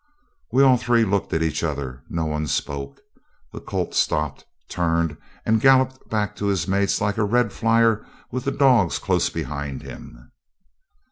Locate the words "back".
6.09-6.35